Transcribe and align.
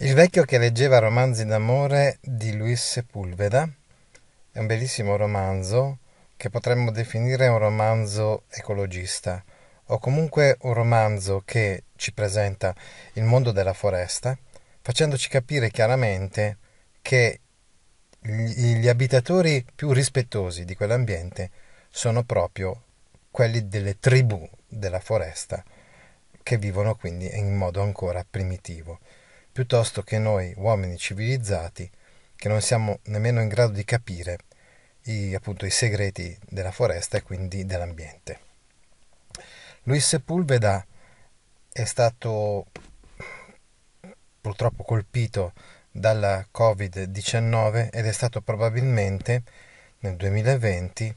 Il 0.00 0.12
vecchio 0.12 0.44
che 0.44 0.58
leggeva 0.58 0.98
romanzi 0.98 1.46
d'amore 1.46 2.18
di 2.20 2.54
Luis 2.54 2.84
Sepulveda 2.84 3.66
è 4.52 4.58
un 4.58 4.66
bellissimo 4.66 5.16
romanzo 5.16 6.00
che 6.36 6.50
potremmo 6.50 6.90
definire 6.90 7.48
un 7.48 7.56
romanzo 7.56 8.42
ecologista 8.50 9.42
o 9.86 9.98
comunque 9.98 10.58
un 10.60 10.74
romanzo 10.74 11.40
che 11.46 11.84
ci 11.96 12.12
presenta 12.12 12.74
il 13.14 13.22
mondo 13.22 13.52
della 13.52 13.72
foresta 13.72 14.36
facendoci 14.82 15.30
capire 15.30 15.70
chiaramente 15.70 16.58
che 17.00 17.40
gli, 18.20 18.88
abitatori 18.88 19.64
più 19.74 19.92
rispettosi 19.92 20.66
di 20.66 20.74
quell'ambiente 20.74 21.50
sono 21.88 22.22
proprio 22.22 22.82
quelli 23.30 23.66
delle 23.66 23.98
tribù 23.98 24.46
della 24.68 25.00
foresta 25.00 25.64
che 26.42 26.58
vivono 26.58 26.96
quindi 26.96 27.34
in 27.34 27.56
modo 27.56 27.80
ancora 27.80 28.26
primitivo 28.28 28.98
piuttosto 29.56 30.02
che 30.02 30.18
noi 30.18 30.52
uomini 30.58 30.98
civilizzati 30.98 31.90
che 32.36 32.46
non 32.46 32.60
siamo 32.60 32.98
nemmeno 33.04 33.40
in 33.40 33.48
grado 33.48 33.72
di 33.72 33.86
capire 33.86 34.40
i, 35.04 35.34
appunto, 35.34 35.64
i 35.64 35.70
segreti 35.70 36.38
della 36.46 36.70
foresta 36.70 37.16
e 37.16 37.22
quindi 37.22 37.64
dell'ambiente. 37.64 38.38
Luis 39.84 40.08
Sepulveda 40.08 40.84
è 41.72 41.84
stato 41.84 42.66
purtroppo 44.38 44.84
colpito 44.84 45.54
dalla 45.90 46.46
Covid-19 46.52 47.88
ed 47.90 48.04
è 48.04 48.12
stato 48.12 48.42
probabilmente 48.42 49.42
nel 50.00 50.16
2020 50.16 51.16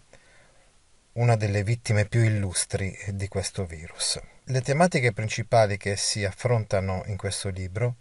una 1.11 1.35
delle 1.35 1.63
vittime 1.63 2.05
più 2.05 2.23
illustri 2.23 2.97
di 3.09 3.27
questo 3.27 3.65
virus. 3.65 4.17
Le 4.45 4.61
tematiche 4.61 5.11
principali 5.11 5.75
che 5.75 5.97
si 5.97 6.23
affrontano 6.23 7.03
in 7.07 7.17
questo 7.17 7.49
libro 7.49 7.97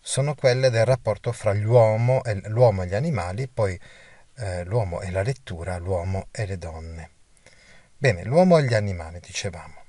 sono 0.00 0.34
quelle 0.34 0.70
del 0.70 0.86
rapporto 0.86 1.30
fra 1.32 1.52
l'uomo 1.52 2.24
e, 2.24 2.40
l'uomo 2.48 2.82
e 2.82 2.86
gli 2.86 2.94
animali, 2.94 3.48
poi 3.48 3.78
eh, 4.38 4.64
l'uomo 4.64 5.00
e 5.02 5.10
la 5.10 5.22
lettura, 5.22 5.76
l'uomo 5.76 6.28
e 6.30 6.46
le 6.46 6.58
donne. 6.58 7.10
Bene, 7.96 8.24
l'uomo 8.24 8.58
e 8.58 8.64
gli 8.64 8.74
animali, 8.74 9.20
dicevamo. 9.20 9.84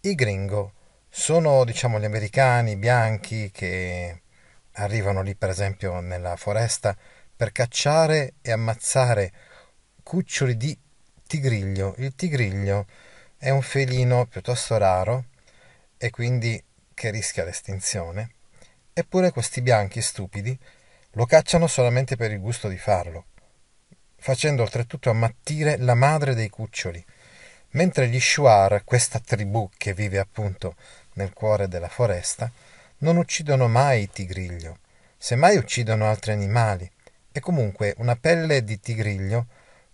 I 0.00 0.14
gringo 0.14 0.72
sono, 1.08 1.64
diciamo, 1.64 2.00
gli 2.00 2.04
americani 2.04 2.76
bianchi 2.76 3.50
che 3.52 4.22
arrivano 4.72 5.22
lì, 5.22 5.34
per 5.36 5.50
esempio, 5.50 6.00
nella 6.00 6.36
foresta 6.36 6.96
per 7.36 7.52
cacciare 7.52 8.34
e 8.42 8.50
ammazzare 8.50 9.32
cuccioli 10.02 10.56
di 10.56 10.76
tigriglio. 11.26 11.94
Il 11.98 12.14
tigriglio 12.16 12.86
è 13.36 13.50
un 13.50 13.62
felino 13.62 14.26
piuttosto 14.26 14.76
raro 14.76 15.26
e 15.96 16.10
quindi 16.10 16.62
che 16.92 17.10
rischia 17.10 17.44
l'estinzione 17.44 18.32
Eppure 18.98 19.30
questi 19.30 19.62
bianchi 19.62 20.02
stupidi 20.02 20.58
lo 21.12 21.24
cacciano 21.24 21.68
solamente 21.68 22.16
per 22.16 22.32
il 22.32 22.40
gusto 22.40 22.66
di 22.66 22.76
farlo, 22.76 23.26
facendo 24.16 24.62
oltretutto 24.62 25.08
ammattire 25.08 25.76
la 25.76 25.94
madre 25.94 26.34
dei 26.34 26.48
cuccioli, 26.48 27.04
mentre 27.70 28.08
gli 28.08 28.18
Shuar, 28.18 28.82
questa 28.82 29.20
tribù 29.20 29.70
che 29.76 29.94
vive 29.94 30.18
appunto 30.18 30.74
nel 31.12 31.32
cuore 31.32 31.68
della 31.68 31.86
foresta, 31.86 32.50
non 32.98 33.18
uccidono 33.18 33.68
mai 33.68 34.10
tigriglio, 34.10 34.78
semmai 35.16 35.56
uccidono 35.58 36.08
altri 36.08 36.32
animali, 36.32 36.90
e 37.30 37.38
comunque 37.38 37.94
una 37.98 38.16
pelle 38.16 38.64
di 38.64 38.80
tigriglio 38.80 39.46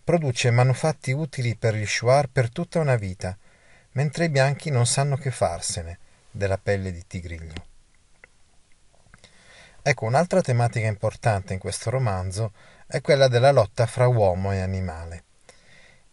produce 0.03 0.51
manufatti 0.51 1.13
utili 1.13 1.57
per 1.57 1.75
gli 1.75 1.85
Shuar 1.85 2.29
per 2.29 2.51
tutta 2.51 2.79
una 2.79 2.97
vita, 2.97 3.37
mentre 3.93 4.25
i 4.25 4.31
bianchi 4.31 4.71
non 4.71 4.87
sanno 4.87 5.19
che 5.19 5.31
farsene 5.31 5.99
della 6.31 6.57
pelle 6.57 6.91
di 6.91 7.07
tigriglio. 7.07 7.73
Ecco, 9.87 10.07
un'altra 10.07 10.41
tematica 10.41 10.87
importante 10.87 11.53
in 11.53 11.59
questo 11.59 11.91
romanzo 11.91 12.53
è 12.87 13.03
quella 13.03 13.29
della 13.29 13.53
lotta 13.53 13.85
fra 13.85 14.07
uomo 14.07 14.51
e 14.51 14.61
animale. 14.61 15.25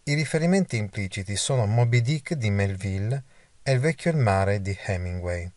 I 0.02 0.12
riferimenti 0.12 0.76
impliciti 0.76 1.36
sono 1.36 1.64
Moby 1.64 2.02
Dick 2.02 2.34
di 2.34 2.50
Melville 2.50 3.22
e 3.62 3.72
Il 3.72 3.80
vecchio 3.80 4.10
il 4.10 4.18
mare 4.18 4.60
di 4.60 4.76
Hemingway. 4.78 5.50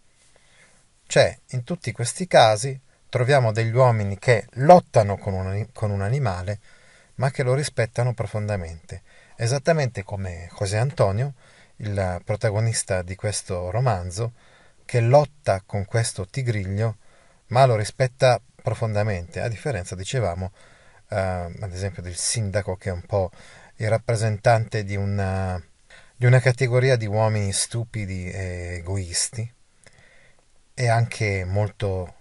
Cioè, 1.06 1.38
in 1.48 1.66
tutti 1.66 1.92
questi 1.92 2.26
casi 2.26 2.80
troviamo 3.10 3.52
degli 3.52 3.76
uomini 3.76 4.18
che 4.18 4.48
lottano 4.52 5.18
con 5.18 5.34
un, 5.34 5.68
con 5.74 5.92
un 5.92 6.02
animale, 6.02 6.60
ma 7.16 7.32
che 7.32 7.44
lo 7.44 7.54
rispettano 7.54 8.14
profondamente, 8.14 9.02
esattamente 9.36 10.06
come 10.06 10.50
José 10.58 10.78
Antonio, 10.78 11.34
il 11.78 12.22
protagonista 12.24 13.02
di 13.02 13.16
questo 13.18 13.72
romanzo, 13.72 14.32
che 14.86 15.02
lotta 15.02 15.62
con 15.66 15.84
questo 15.84 16.26
tigriglio 16.26 16.96
ma 17.48 17.66
lo 17.66 17.76
rispetta 17.76 18.42
profondamente, 18.62 19.42
a 19.42 19.48
differenza, 19.48 19.96
dicevamo, 19.96 20.52
eh, 21.10 21.18
ad 21.18 21.72
esempio 21.72 22.02
del 22.02 22.16
sindaco 22.16 22.76
che 22.76 22.90
è 22.90 22.92
un 22.92 23.04
po' 23.04 23.30
il 23.78 23.90
rappresentante 23.90 24.84
di 24.84 24.96
una, 24.96 25.62
di 26.16 26.26
una 26.26 26.40
categoria 26.40 26.96
di 26.96 27.06
uomini 27.06 27.52
stupidi 27.52 28.30
e 28.32 28.78
egoisti 28.78 29.54
e 30.74 30.88
anche 30.88 31.46
molto 31.46 32.16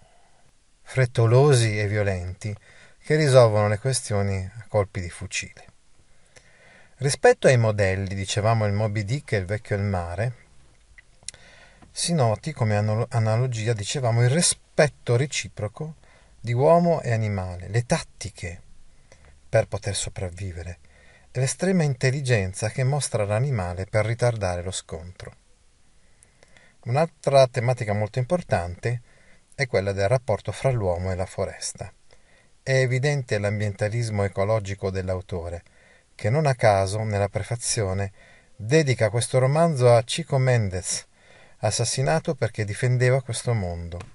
frettolosi 0.82 1.78
e 1.78 1.88
violenti 1.88 2.54
che 3.02 3.16
risolvono 3.16 3.68
le 3.68 3.78
questioni 3.78 4.36
a 4.36 4.64
colpi 4.68 5.00
di 5.00 5.10
fucile. 5.10 5.64
Rispetto 6.96 7.48
ai 7.48 7.58
modelli, 7.58 8.14
dicevamo 8.14 8.66
il 8.66 8.72
Moby 8.72 9.04
Dick 9.04 9.32
e 9.32 9.38
il 9.38 9.44
vecchio 9.44 9.76
il 9.76 9.82
mare, 9.82 10.32
si 11.90 12.14
noti 12.14 12.52
come 12.52 12.76
analogia, 12.76 13.72
dicevamo, 13.72 14.22
il 14.22 14.30
rispetto 14.74 15.14
reciproco 15.14 15.94
di 16.40 16.52
uomo 16.52 17.00
e 17.00 17.12
animale, 17.12 17.68
le 17.68 17.86
tattiche 17.86 18.60
per 19.48 19.68
poter 19.68 19.94
sopravvivere 19.94 20.78
e 21.30 21.38
l'estrema 21.38 21.84
intelligenza 21.84 22.70
che 22.70 22.82
mostra 22.82 23.24
l'animale 23.24 23.86
per 23.86 24.04
ritardare 24.04 24.64
lo 24.64 24.72
scontro. 24.72 25.36
Un'altra 26.86 27.46
tematica 27.46 27.92
molto 27.92 28.18
importante 28.18 29.00
è 29.54 29.68
quella 29.68 29.92
del 29.92 30.08
rapporto 30.08 30.50
fra 30.50 30.72
l'uomo 30.72 31.12
e 31.12 31.14
la 31.14 31.26
foresta. 31.26 31.92
È 32.60 32.72
evidente 32.72 33.38
l'ambientalismo 33.38 34.24
ecologico 34.24 34.90
dell'autore, 34.90 35.62
che 36.16 36.30
non 36.30 36.46
a 36.46 36.56
caso 36.56 37.04
nella 37.04 37.28
prefazione 37.28 38.10
dedica 38.56 39.08
questo 39.08 39.38
romanzo 39.38 39.94
a 39.94 40.02
Chico 40.02 40.36
Mendes, 40.38 41.06
assassinato 41.58 42.34
perché 42.34 42.64
difendeva 42.64 43.22
questo 43.22 43.54
mondo, 43.54 44.13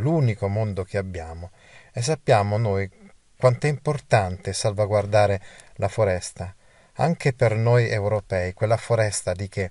l'unico 0.00 0.48
mondo 0.48 0.82
che 0.82 0.98
abbiamo, 0.98 1.50
e 1.92 2.02
sappiamo 2.02 2.56
noi 2.56 2.90
quanto 3.36 3.66
è 3.66 3.70
importante 3.70 4.52
salvaguardare 4.52 5.40
la 5.76 5.88
foresta, 5.88 6.54
anche 6.94 7.32
per 7.32 7.54
noi 7.54 7.88
europei, 7.88 8.52
quella 8.52 8.76
foresta 8.76 9.32
lì 9.32 9.48
che 9.48 9.70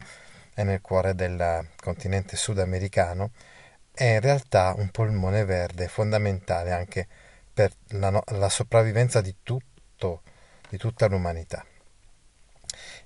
è 0.54 0.64
nel 0.64 0.82
cuore 0.82 1.14
del 1.14 1.68
continente 1.76 2.36
sudamericano, 2.36 3.32
è 3.94 4.06
in 4.06 4.22
realtà 4.22 4.74
un 4.76 4.90
polmone 4.90 5.46
verde 5.46 5.88
fondamentale 5.88 6.72
anche 6.72 7.08
per 7.54 7.72
la, 7.90 8.10
no- 8.10 8.24
la 8.28 8.50
sopravvivenza 8.50 9.22
di 9.22 9.36
tutto, 9.44 10.22
di 10.70 10.78
tutta 10.78 11.08
l'umanità. 11.08 11.66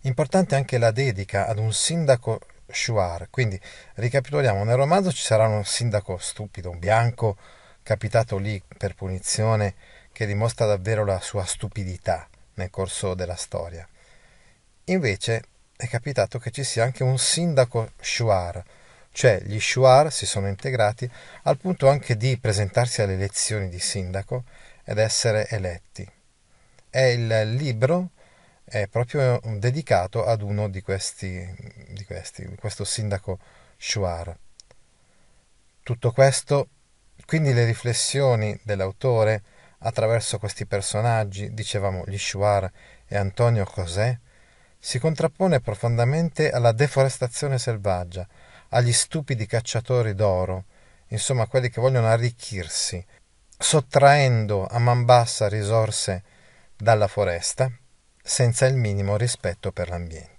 Importante 0.02 0.56
anche 0.56 0.78
la 0.78 0.92
dedica 0.92 1.48
ad 1.48 1.58
un 1.58 1.74
sindaco 1.74 2.40
Shuar. 2.74 3.28
Quindi 3.30 3.60
ricapitoliamo, 3.96 4.64
nel 4.64 4.76
romanzo 4.76 5.12
ci 5.12 5.24
sarà 5.24 5.48
un 5.48 5.64
sindaco 5.64 6.18
stupido, 6.18 6.70
un 6.70 6.80
bianco, 6.80 7.38
capitato 7.84 8.38
lì 8.38 8.62
per 8.78 8.96
punizione, 8.96 9.76
che 10.12 10.26
dimostra 10.26 10.66
davvero 10.66 11.06
la 11.06 11.20
sua 11.20 11.46
stupidità 11.46 12.28
nel 12.56 12.70
corso 12.70 13.14
della 13.14 13.36
storia. 13.36 13.88
Invece 14.86 15.44
è 15.76 15.88
capitato 15.88 16.40
che 16.40 16.52
ci 16.52 16.64
sia 16.64 16.84
anche 16.84 17.04
un 17.04 17.18
sindaco 17.18 17.92
Shuar, 18.00 18.64
cioè 19.12 19.42
gli 19.44 19.60
Shuar 19.60 20.12
si 20.12 20.26
sono 20.26 20.48
integrati 20.48 21.10
al 21.44 21.58
punto 21.58 21.88
anche 21.88 22.18
di 22.18 22.38
presentarsi 22.38 23.02
alle 23.02 23.14
elezioni 23.14 23.70
di 23.70 23.80
sindaco 23.80 24.44
ed 24.84 24.98
essere 24.98 25.48
eletti. 25.50 26.08
È 26.90 27.02
il 27.02 27.56
libro 27.56 28.10
è 28.64 28.88
proprio 28.88 29.40
dedicato 29.58 30.26
ad 30.26 30.42
uno 30.42 30.70
di 30.70 30.82
questi, 30.82 31.48
di 31.90 32.06
questi 32.06 32.46
questo 32.56 32.84
sindaco 32.84 33.40
Shuar. 33.78 34.36
Tutto 35.84 36.12
questo, 36.12 36.70
quindi 37.26 37.54
le 37.54 37.66
riflessioni 37.66 38.58
dell'autore 38.64 39.44
attraverso 39.80 40.40
questi 40.40 40.66
personaggi, 40.66 41.54
dicevamo 41.54 42.04
gli 42.08 42.18
Shuar 42.18 42.72
e 43.06 43.18
Antonio 43.18 43.66
José, 43.66 44.22
si 44.80 45.00
contrappone 45.00 45.60
profondamente 45.60 46.50
alla 46.50 46.72
deforestazione 46.72 47.58
selvaggia, 47.58 48.28
agli 48.70 48.94
stupidi 48.94 49.46
cacciatori 49.46 50.14
d'oro, 50.14 50.66
insomma 51.08 51.48
quelli 51.48 51.70
che 51.70 51.82
vogliono 51.82 52.08
arricchirsi, 52.08 53.06
sottraendo 53.58 54.66
a 54.68 54.80
man 54.80 55.06
bassa 55.06 55.48
risorse 55.48 56.24
dalla 56.76 57.08
foresta, 57.08 57.72
senza 58.26 58.66
il 58.66 58.76
minimo 58.76 59.18
rispetto 59.18 59.74
per 59.74 59.90
l'ambiente. 59.90 60.32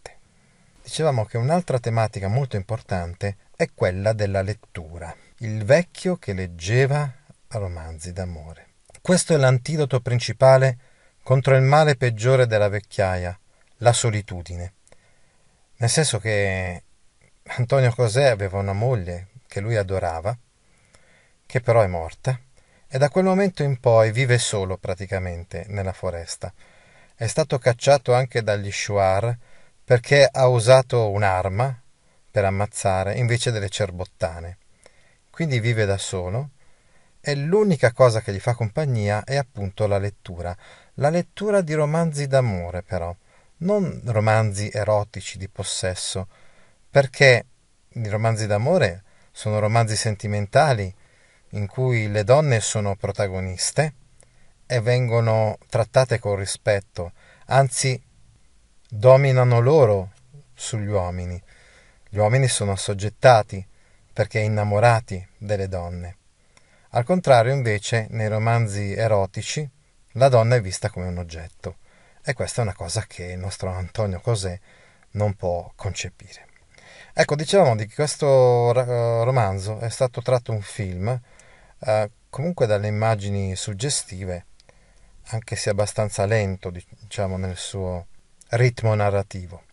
Dicevamo 0.83 1.27
che 1.27 1.37
un'altra 1.37 1.79
tematica 1.79 2.29
molto 2.29 2.57
importante 2.57 3.37
è 3.55 3.69
quella 3.75 4.15
della 4.15 4.41
lettura, 4.41 5.15
il 5.39 5.65
vecchio 5.65 6.17
che 6.17 6.33
leggeva 6.33 7.13
romanzi 7.49 8.13
d'amore. 8.13 8.69
Questo 9.01 9.35
è 9.35 9.37
l'antidoto 9.37 10.01
principale 10.01 10.79
contro 11.23 11.55
il 11.57 11.63
male 11.63 11.97
peggiore 11.97 12.47
della 12.47 12.69
vecchiaia, 12.69 13.39
la 13.79 13.93
solitudine. 13.93 14.73
Nel 15.77 15.91
senso 15.91 16.19
che 16.19 16.83
Antonio 17.43 17.93
Cosè 17.93 18.25
aveva 18.25 18.59
una 18.59 18.73
moglie 18.73 19.29
che 19.47 19.61
lui 19.61 19.77
adorava, 19.77 20.37
che 21.45 21.61
però 21.61 21.83
è 21.83 21.87
morta, 21.87 22.39
e 22.89 22.99
da 22.99 23.11
quel 23.11 23.25
momento 23.25 23.63
in 23.63 23.79
poi 23.79 24.11
vive 24.11 24.39
solo 24.39 24.79
praticamente 24.79 25.67
nella 25.69 25.93
foresta. 25.93 26.53
È 27.25 27.27
stato 27.27 27.57
cacciato 27.57 28.13
anche 28.13 28.43
dagli 28.43 28.71
Shuar 28.71 29.35
perché 29.83 30.29
ha 30.31 30.47
usato 30.47 31.09
un'arma 31.09 31.75
per 32.31 32.45
ammazzare 32.45 33.15
invece 33.15 33.51
delle 33.51 33.71
cerbottane. 33.71 34.59
Quindi 35.31 35.59
vive 35.59 35.87
da 35.87 35.97
solo 35.97 36.51
e 37.23 37.35
l'unica 37.35 37.93
cosa 37.93 38.21
che 38.21 38.31
gli 38.31 38.39
fa 38.39 38.53
compagnia 38.53 39.25
è 39.25 39.37
appunto 39.37 39.87
la 39.87 39.97
lettura. 39.97 40.55
La 40.97 41.09
lettura 41.09 41.63
di 41.63 41.73
romanzi 41.73 42.27
d'amore 42.27 42.83
però, 42.83 43.17
non 43.61 44.03
romanzi 44.05 44.69
erotici 44.71 45.39
di 45.39 45.49
possesso, 45.49 46.29
perché 46.91 47.47
i 47.89 48.07
romanzi 48.07 48.47
d'amore 48.47 49.03
sono 49.33 49.61
romanzi 49.61 49.97
sentimentali 49.97 50.95
in 51.53 51.67
cui 51.69 52.07
le 52.11 52.23
donne 52.23 52.61
sono 52.61 52.95
protagoniste 52.97 53.95
e 54.67 54.81
vengono 54.81 55.59
trattate 55.69 56.19
con 56.19 56.37
rispetto, 56.37 57.13
anzi 57.47 58.01
dominano 58.89 59.61
loro 59.61 60.13
sugli 60.55 60.89
uomini. 60.89 61.41
Gli 62.09 62.19
uomini 62.19 62.49
sono 62.49 62.73
assoggettati 62.73 63.67
perché 64.13 64.39
innamorati 64.39 65.27
delle 65.37 65.69
donne. 65.69 66.17
Al 66.91 67.05
contrario, 67.05 67.53
invece, 67.53 68.07
nei 68.11 68.29
romanzi 68.29 68.93
erotici 68.95 69.69
la 70.13 70.29
donna 70.29 70.55
è 70.55 70.61
vista 70.61 70.91
come 70.91 71.07
un 71.09 71.19
oggetto 71.19 71.79
e 72.23 72.33
questa 72.35 72.61
è 72.61 72.65
una 72.65 72.75
cosa 72.75 73.05
che 73.07 73.25
il 73.25 73.39
nostro 73.39 73.71
Antonio 73.71 74.21
Cosè 74.21 74.59
non 75.13 75.35
può 75.35 75.73
concepire. 75.75 76.47
Ecco, 77.13 77.35
dicevamo 77.35 77.77
di 77.77 77.89
questo 77.89 78.73
romanzo 78.73 79.79
è 79.79 79.91
stato 79.91 80.23
tratto 80.23 80.53
un 80.53 80.63
film, 80.63 81.21
eh, 81.81 82.11
comunque 82.31 82.67
dalle 82.67 82.89
immagini 82.89 83.55
suggestive, 83.57 84.47
anche 85.29 85.57
se 85.57 85.71
abbastanza 85.71 86.27
lento, 86.27 86.71
diciamo, 86.71 87.37
nel 87.37 87.57
suo 87.57 88.07
ritmo 88.51 88.95
narrativo. 88.95 89.65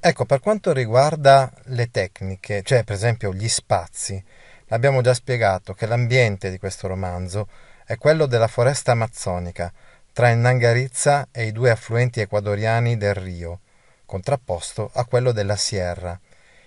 Ecco, 0.00 0.24
per 0.24 0.40
quanto 0.40 0.72
riguarda 0.72 1.52
le 1.66 1.90
tecniche, 1.90 2.62
cioè 2.62 2.84
per 2.84 2.94
esempio 2.94 3.32
gli 3.32 3.48
spazi, 3.48 4.22
abbiamo 4.68 5.00
già 5.00 5.14
spiegato 5.14 5.74
che 5.74 5.86
l'ambiente 5.86 6.50
di 6.50 6.58
questo 6.58 6.88
romanzo 6.88 7.48
è 7.84 7.96
quello 7.96 8.26
della 8.26 8.48
foresta 8.48 8.92
amazzonica, 8.92 9.72
tra 10.12 10.30
il 10.30 10.38
Nangarizza 10.38 11.28
e 11.30 11.46
i 11.46 11.52
due 11.52 11.70
affluenti 11.70 12.20
ecuadoriani 12.20 12.96
del 12.96 13.14
Rio, 13.14 13.60
contrapposto 14.04 14.90
a 14.92 15.04
quello 15.04 15.32
della 15.32 15.56
Sierra, 15.56 16.18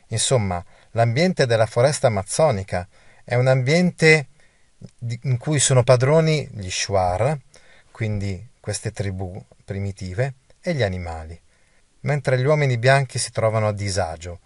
Insomma, 0.08 0.64
l'ambiente 0.92 1.46
della 1.46 1.66
foresta 1.66 2.08
amazzonica 2.08 2.88
è 3.24 3.36
un 3.36 3.48
ambiente 3.48 4.28
in 5.24 5.38
cui 5.38 5.60
sono 5.60 5.84
padroni 5.84 6.48
gli 6.52 6.70
Shuar, 6.70 7.38
quindi 7.96 8.46
queste 8.60 8.92
tribù 8.92 9.42
primitive, 9.64 10.34
e 10.60 10.74
gli 10.74 10.84
animali, 10.84 11.40
mentre 12.02 12.38
gli 12.38 12.44
uomini 12.44 12.78
bianchi 12.78 13.18
si 13.18 13.32
trovano 13.32 13.70
a 13.70 13.72
disagio 13.72 14.40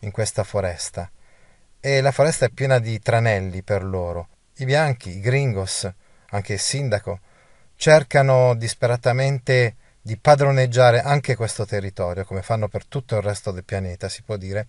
in 0.00 0.12
questa 0.12 0.44
foresta. 0.44 1.10
E 1.80 2.00
la 2.00 2.12
foresta 2.12 2.46
è 2.46 2.50
piena 2.50 2.78
di 2.78 3.00
tranelli 3.00 3.64
per 3.64 3.82
loro. 3.82 4.28
I 4.58 4.66
bianchi, 4.66 5.16
i 5.16 5.20
gringos, 5.20 5.92
anche 6.28 6.52
il 6.52 6.60
sindaco, 6.60 7.18
cercano 7.74 8.54
disperatamente 8.54 9.74
di 10.00 10.16
padroneggiare 10.16 11.00
anche 11.00 11.34
questo 11.34 11.66
territorio, 11.66 12.24
come 12.24 12.42
fanno 12.42 12.68
per 12.68 12.86
tutto 12.86 13.16
il 13.16 13.22
resto 13.22 13.50
del 13.50 13.64
pianeta, 13.64 14.08
si 14.08 14.22
può 14.22 14.36
dire, 14.36 14.68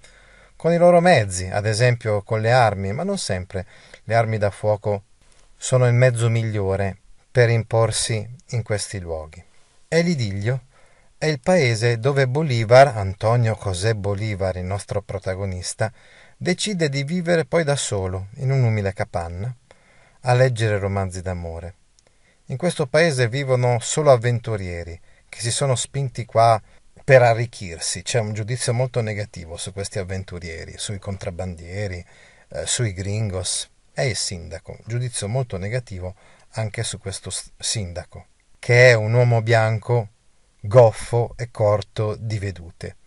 con 0.56 0.74
i 0.74 0.78
loro 0.78 1.02
mezzi, 1.02 1.46
ad 1.52 1.68
esempio 1.68 2.24
con 2.24 2.42
le 2.42 2.52
armi, 2.52 2.94
ma 2.94 3.04
non 3.04 3.20
sempre 3.20 3.68
le 4.06 4.16
armi 4.16 4.40
da 4.40 4.50
fuoco 4.50 5.04
sono 5.56 5.86
il 5.86 5.94
mezzo 5.94 6.32
migliore 6.32 6.98
per 7.34 7.50
imporsi 7.50 8.30
in 8.50 8.62
questi 8.62 9.00
luoghi. 9.00 9.44
E 9.88 10.02
l'Idilio 10.04 10.66
è 11.18 11.26
il 11.26 11.40
paese 11.40 11.98
dove 11.98 12.28
Bolivar, 12.28 12.96
Antonio 12.96 13.58
José 13.60 13.96
Bolivar, 13.96 14.56
il 14.58 14.66
nostro 14.66 15.02
protagonista, 15.02 15.92
decide 16.38 16.90
di 16.90 17.04
vivere 17.04 17.46
poi 17.46 17.64
da 17.64 17.76
solo, 17.76 18.28
in 18.36 18.52
un'umile 18.52 18.94
capanna, 18.94 19.52
a 20.22 20.34
leggere 20.36 20.78
romanzi 20.78 21.24
d'amore. 21.24 21.74
In 22.46 22.58
questo 22.58 22.86
paese 22.86 23.28
vivono 23.28 23.80
solo 23.80 24.12
avventurieri 24.12 25.00
che 25.28 25.40
si 25.40 25.50
sono 25.50 25.74
spinti 25.74 26.26
qua 26.26 26.62
per 27.04 27.24
arricchirsi. 27.24 28.04
C'è 28.04 28.20
un 28.20 28.34
giudizio 28.34 28.76
molto 28.76 29.02
negativo 29.02 29.58
su 29.58 29.74
questi 29.74 29.98
avventurieri, 29.98 30.76
sui 30.78 31.00
contrabbandieri, 31.00 32.06
eh, 32.50 32.68
sui 32.68 32.94
gringos 32.94 33.72
e 33.92 34.10
il 34.10 34.16
sindaco. 34.16 34.78
Giudizio 34.86 35.28
molto 35.28 35.58
negativo 35.58 36.14
anche 36.54 36.84
su 36.84 36.98
questo 36.98 37.32
sindaco, 37.58 38.28
che 38.60 38.92
è 38.92 38.94
un 38.94 39.14
uomo 39.14 39.42
bianco, 39.42 40.10
goffo 40.60 41.34
e 41.38 41.50
corto 41.52 42.16
di 42.16 42.40
vedute. 42.40 42.98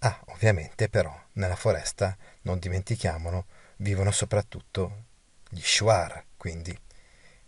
Ah, 0.00 0.20
ovviamente 0.26 0.88
però 0.88 1.14
nella 1.32 1.56
foresta, 1.56 2.16
non 2.42 2.58
dimentichiamolo, 2.58 3.46
vivono 3.78 4.10
soprattutto 4.10 5.04
gli 5.48 5.60
Shuar, 5.60 6.24
quindi 6.36 6.76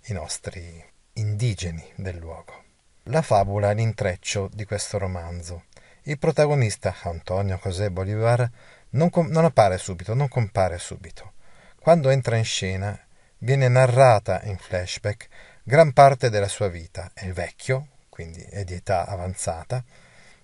i 0.06 0.12
nostri 0.12 0.84
indigeni 1.14 1.92
del 1.96 2.16
luogo. 2.16 2.64
La 3.04 3.22
fabula 3.22 3.70
è 3.70 3.74
l'intreccio 3.74 4.50
di 4.52 4.64
questo 4.64 4.98
romanzo. 4.98 5.64
Il 6.02 6.18
protagonista, 6.18 6.94
Antonio 7.02 7.60
José 7.62 7.90
Bolivar, 7.90 8.50
non, 8.90 9.10
com- 9.10 9.28
non 9.28 9.44
appare 9.44 9.78
subito, 9.78 10.14
non 10.14 10.28
compare 10.28 10.78
subito. 10.78 11.32
Quando 11.78 12.10
entra 12.10 12.36
in 12.36 12.44
scena, 12.44 12.98
viene 13.38 13.68
narrata 13.68 14.42
in 14.44 14.58
flashback 14.58 15.28
gran 15.62 15.92
parte 15.92 16.30
della 16.30 16.48
sua 16.48 16.68
vita. 16.68 17.10
È 17.14 17.30
vecchio, 17.30 17.88
quindi 18.08 18.40
è 18.42 18.64
di 18.64 18.74
età 18.74 19.06
avanzata, 19.06 19.84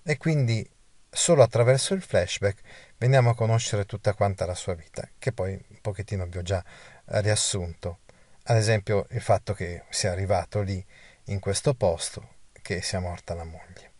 e 0.03 0.17
quindi 0.17 0.67
solo 1.09 1.43
attraverso 1.43 1.93
il 1.93 2.01
flashback 2.01 2.61
veniamo 2.97 3.31
a 3.31 3.35
conoscere 3.35 3.85
tutta 3.85 4.13
quanta 4.13 4.45
la 4.45 4.55
sua 4.55 4.75
vita, 4.75 5.07
che 5.17 5.31
poi 5.31 5.51
un 5.51 5.81
pochettino 5.81 6.25
vi 6.25 6.37
ho 6.37 6.43
già 6.43 6.63
riassunto. 7.05 7.99
Ad 8.43 8.57
esempio 8.57 9.07
il 9.09 9.21
fatto 9.21 9.53
che 9.53 9.83
sia 9.89 10.11
arrivato 10.11 10.61
lì, 10.61 10.85
in 11.25 11.39
questo 11.39 11.73
posto, 11.73 12.35
che 12.61 12.81
sia 12.81 12.99
morta 12.99 13.33
la 13.33 13.43
moglie. 13.43 13.91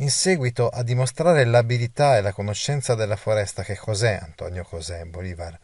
In 0.00 0.10
seguito 0.10 0.68
a 0.68 0.82
dimostrare 0.82 1.44
l'abilità 1.44 2.16
e 2.16 2.20
la 2.20 2.32
conoscenza 2.32 2.94
della 2.94 3.16
foresta 3.16 3.62
che 3.62 3.74
José, 3.74 4.16
Antonio 4.16 4.66
José 4.68 5.04
Bolivar, 5.06 5.58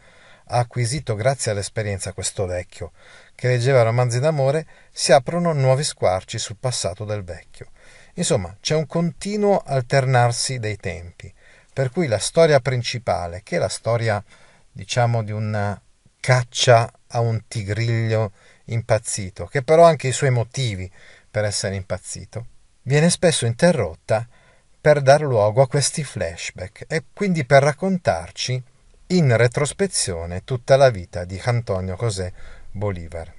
ha 0.47 0.59
acquisito 0.59 1.15
grazie 1.15 1.51
all'esperienza 1.51 2.13
questo 2.13 2.47
vecchio, 2.47 2.93
che 3.35 3.49
leggeva 3.49 3.83
romanzi 3.83 4.21
d'amore, 4.21 4.67
si 4.93 5.13
aprono 5.13 5.53
nuovi 5.53 5.85
squarci 5.85 6.39
sul 6.39 6.57
passato 6.59 7.05
del 7.05 7.25
vecchio. 7.25 7.69
Insomma, 8.15 8.57
c'è 8.61 8.75
un 8.75 8.87
continuo 8.87 9.63
alternarsi 9.65 10.59
dei 10.59 10.77
tempi, 10.77 11.33
per 11.73 11.91
cui 11.91 12.07
la 12.07 12.19
storia 12.19 12.61
principale, 12.61 13.43
che 13.43 13.57
è 13.57 13.59
la 13.59 13.69
storia, 13.69 14.23
diciamo, 14.71 15.23
di 15.23 15.33
una 15.33 15.81
caccia 16.21 16.91
a 17.09 17.21
un 17.21 17.43
tigriglio 17.49 18.33
impazzito, 18.67 19.47
che 19.47 19.63
però 19.63 19.85
ha 19.85 19.89
anche 19.89 20.09
i 20.09 20.13
suoi 20.13 20.31
motivi 20.31 20.91
per 21.31 21.45
essere 21.45 21.75
impazzito, 21.75 22.47
viene 22.83 23.11
spesso 23.11 23.47
interrotta 23.47 24.27
per 24.81 25.01
dar 25.01 25.23
luogo 25.23 25.63
a 25.63 25.67
questi 25.67 26.05
flashback 26.05 26.85
e 26.87 27.05
quindi 27.13 27.45
per 27.45 27.63
raccontarci 27.63 28.63
in 29.09 29.37
retrospezione 29.37 30.45
tutta 30.45 30.77
la 30.77 30.89
vita 30.89 31.25
di 31.25 31.41
Antonio 31.45 31.95
José 31.95 32.33
Bolívar. 32.71 33.33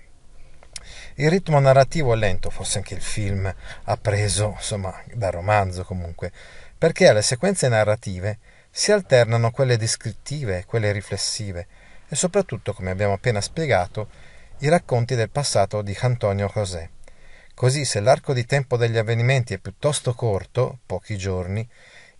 Il 1.16 1.30
ritmo 1.30 1.60
narrativo 1.60 2.14
è 2.14 2.18
lento, 2.18 2.52
forse 2.52 2.78
anche 2.78 2.94
il 2.94 3.02
film 3.02 3.52
ha 3.84 3.98
preso, 3.98 4.54
insomma, 4.56 4.94
dal 5.14 5.32
romanzo 5.32 5.84
comunque, 5.84 6.32
perché 6.78 7.08
alle 7.08 7.24
sequenze 7.24 7.68
narrative 7.68 8.38
si 8.70 8.92
alternano 8.92 9.50
quelle 9.50 9.78
descrittive 9.78 10.60
e 10.60 10.66
quelle 10.66 10.92
riflessive 10.92 11.68
e 12.08 12.16
soprattutto, 12.16 12.74
come 12.74 12.92
abbiamo 12.92 13.14
appena 13.14 13.42
spiegato, 13.42 14.10
i 14.60 14.70
racconti 14.70 15.16
del 15.16 15.32
passato 15.32 15.82
di 15.82 15.98
Antonio 16.02 16.52
José. 16.54 16.92
Così 17.56 17.86
se 17.86 18.02
l'arco 18.02 18.34
di 18.34 18.46
tempo 18.46 18.78
degli 18.78 18.98
avvenimenti 18.98 19.54
è 19.54 19.58
piuttosto 19.58 20.14
corto, 20.14 20.80
pochi 20.86 21.18
giorni, 21.18 21.68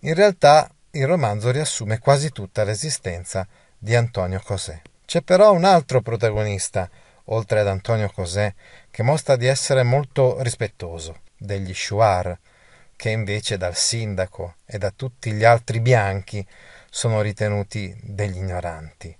in 0.00 0.14
realtà 0.14 0.68
il 0.96 1.06
romanzo 1.06 1.50
riassume 1.50 1.98
quasi 1.98 2.30
tutta 2.30 2.64
l'esistenza 2.64 3.46
di 3.78 3.94
Antonio 3.94 4.42
José. 4.44 4.82
C'è 5.04 5.22
però 5.22 5.52
un 5.52 5.64
altro 5.64 6.00
protagonista, 6.00 6.90
oltre 7.26 7.60
ad 7.60 7.68
Antonio 7.68 8.10
José, 8.14 8.54
che 8.90 9.02
mostra 9.02 9.36
di 9.36 9.46
essere 9.46 9.82
molto 9.82 10.42
rispettoso 10.42 11.20
degli 11.36 11.74
Shuar, 11.74 12.38
che 12.96 13.10
invece 13.10 13.58
dal 13.58 13.76
sindaco 13.76 14.54
e 14.64 14.78
da 14.78 14.90
tutti 14.90 15.32
gli 15.32 15.44
altri 15.44 15.80
bianchi 15.80 16.44
sono 16.90 17.20
ritenuti 17.20 17.94
degli 18.00 18.38
ignoranti. 18.38 19.14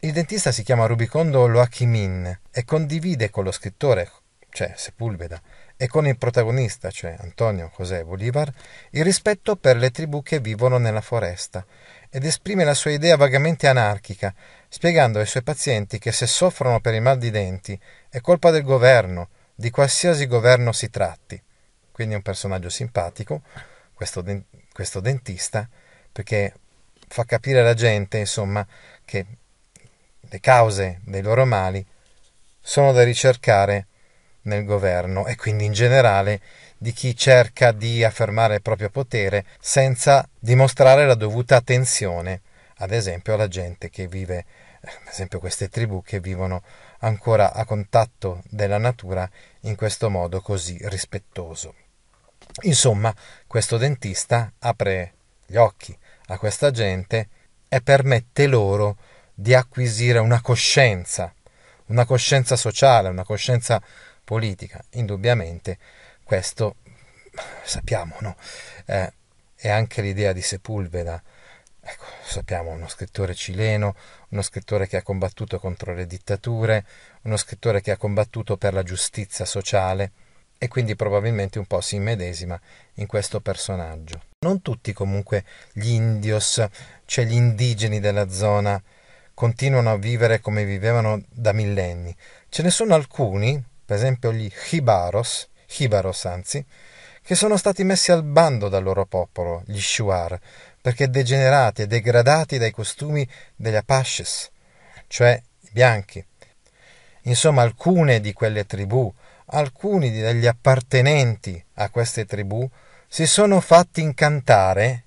Il 0.00 0.12
dentista 0.12 0.52
si 0.52 0.62
chiama 0.62 0.86
Rubicondo 0.86 1.46
Loachimin 1.46 2.40
e 2.50 2.64
condivide 2.64 3.30
con 3.30 3.44
lo 3.44 3.52
scrittore, 3.52 4.10
cioè 4.50 4.72
Sepulveda, 4.76 5.40
e 5.76 5.88
con 5.88 6.06
il 6.06 6.16
protagonista, 6.16 6.90
cioè 6.90 7.16
Antonio 7.18 7.70
José 7.76 8.04
Bolívar, 8.04 8.52
il 8.90 9.04
rispetto 9.04 9.56
per 9.56 9.76
le 9.76 9.90
tribù 9.90 10.22
che 10.22 10.38
vivono 10.38 10.78
nella 10.78 11.00
foresta 11.00 11.64
ed 12.10 12.24
esprime 12.24 12.64
la 12.64 12.74
sua 12.74 12.92
idea 12.92 13.16
vagamente 13.16 13.66
anarchica, 13.66 14.32
spiegando 14.68 15.18
ai 15.18 15.26
suoi 15.26 15.42
pazienti 15.42 15.98
che 15.98 16.12
se 16.12 16.26
soffrono 16.26 16.80
per 16.80 16.94
il 16.94 17.02
mal 17.02 17.18
di 17.18 17.30
denti 17.30 17.78
è 18.08 18.20
colpa 18.20 18.50
del 18.50 18.62
governo, 18.62 19.28
di 19.54 19.70
qualsiasi 19.70 20.26
governo 20.26 20.72
si 20.72 20.90
tratti. 20.90 21.40
Quindi 21.90 22.14
è 22.14 22.16
un 22.16 22.22
personaggio 22.22 22.68
simpatico, 22.68 23.42
questo, 23.92 24.20
den- 24.20 24.44
questo 24.72 25.00
dentista, 25.00 25.68
perché 26.12 26.54
fa 27.08 27.24
capire 27.24 27.60
alla 27.60 27.74
gente, 27.74 28.18
insomma, 28.18 28.66
che 29.04 29.26
le 30.20 30.40
cause 30.40 31.00
dei 31.04 31.22
loro 31.22 31.44
mali 31.44 31.84
sono 32.60 32.92
da 32.92 33.02
ricercare 33.02 33.86
nel 34.44 34.64
governo 34.64 35.26
e 35.26 35.36
quindi 35.36 35.64
in 35.64 35.72
generale 35.72 36.40
di 36.78 36.92
chi 36.92 37.16
cerca 37.16 37.72
di 37.72 38.02
affermare 38.04 38.56
il 38.56 38.62
proprio 38.62 38.90
potere 38.90 39.44
senza 39.60 40.28
dimostrare 40.38 41.06
la 41.06 41.14
dovuta 41.14 41.56
attenzione, 41.56 42.42
ad 42.78 42.92
esempio 42.92 43.34
alla 43.34 43.48
gente 43.48 43.90
che 43.90 44.06
vive, 44.06 44.44
ad 44.80 45.08
esempio 45.08 45.38
queste 45.38 45.68
tribù 45.68 46.02
che 46.02 46.20
vivono 46.20 46.62
ancora 47.00 47.52
a 47.52 47.64
contatto 47.64 48.42
della 48.50 48.78
natura 48.78 49.28
in 49.60 49.76
questo 49.76 50.10
modo 50.10 50.40
così 50.40 50.78
rispettoso. 50.82 51.74
Insomma, 52.62 53.14
questo 53.46 53.76
dentista 53.76 54.52
apre 54.60 55.14
gli 55.46 55.56
occhi 55.56 55.96
a 56.26 56.38
questa 56.38 56.70
gente 56.70 57.28
e 57.68 57.80
permette 57.80 58.46
loro 58.46 58.96
di 59.34 59.54
acquisire 59.54 60.18
una 60.18 60.40
coscienza, 60.40 61.34
una 61.86 62.04
coscienza 62.04 62.56
sociale, 62.56 63.08
una 63.08 63.24
coscienza 63.24 63.82
politica. 64.24 64.82
Indubbiamente 64.92 65.78
questo 66.24 66.76
sappiamo, 67.62 68.16
no? 68.20 68.36
Eh, 68.86 69.12
è 69.54 69.68
anche 69.68 70.02
l'idea 70.02 70.32
di 70.32 70.42
Sepulveda. 70.42 71.22
Ecco, 71.86 72.04
sappiamo 72.24 72.70
uno 72.70 72.88
scrittore 72.88 73.34
cileno, 73.34 73.94
uno 74.30 74.40
scrittore 74.40 74.86
che 74.86 74.96
ha 74.96 75.02
combattuto 75.02 75.58
contro 75.58 75.92
le 75.92 76.06
dittature, 76.06 76.86
uno 77.22 77.36
scrittore 77.36 77.82
che 77.82 77.90
ha 77.90 77.98
combattuto 77.98 78.56
per 78.56 78.72
la 78.72 78.82
giustizia 78.82 79.44
sociale 79.44 80.12
e 80.56 80.68
quindi 80.68 80.96
probabilmente 80.96 81.58
un 81.58 81.66
po' 81.66 81.82
si 81.82 81.96
immedesima 81.96 82.58
in 82.94 83.06
questo 83.06 83.40
personaggio. 83.40 84.22
Non 84.40 84.62
tutti 84.62 84.94
comunque 84.94 85.44
gli 85.72 85.90
indios, 85.90 86.64
cioè 87.04 87.24
gli 87.26 87.34
indigeni 87.34 88.00
della 88.00 88.30
zona, 88.30 88.82
continuano 89.34 89.90
a 89.90 89.96
vivere 89.98 90.40
come 90.40 90.64
vivevano 90.64 91.22
da 91.28 91.52
millenni. 91.52 92.16
Ce 92.48 92.62
ne 92.62 92.70
sono 92.70 92.94
alcuni, 92.94 93.62
per 93.84 93.96
esempio 93.96 94.32
gli 94.32 94.50
Jibaros, 94.50 95.48
Jibaros 95.66 96.24
anzi, 96.24 96.64
che 97.22 97.34
sono 97.34 97.56
stati 97.56 97.84
messi 97.84 98.12
al 98.12 98.22
bando 98.22 98.68
dal 98.68 98.82
loro 98.82 99.06
popolo, 99.06 99.62
gli 99.66 99.80
Shuar, 99.80 100.38
perché 100.80 101.08
degenerati 101.08 101.82
e 101.82 101.86
degradati 101.86 102.58
dai 102.58 102.70
costumi 102.70 103.26
degli 103.56 103.74
Apaches, 103.74 104.50
cioè 105.06 105.40
i 105.60 105.68
bianchi. 105.72 106.24
Insomma, 107.22 107.62
alcune 107.62 108.20
di 108.20 108.34
quelle 108.34 108.66
tribù, 108.66 109.12
alcuni 109.46 110.10
degli 110.10 110.46
appartenenti 110.46 111.62
a 111.74 111.88
queste 111.88 112.26
tribù, 112.26 112.68
si 113.08 113.26
sono 113.26 113.60
fatti 113.60 114.02
incantare 114.02 115.04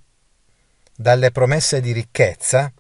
dalle 0.96 1.32
promesse 1.32 1.80
di 1.82 1.92
ricchezza 1.92 2.72